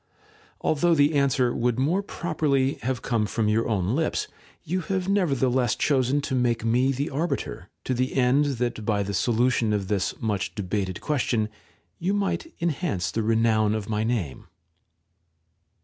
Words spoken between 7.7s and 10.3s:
to the end that by the solution of this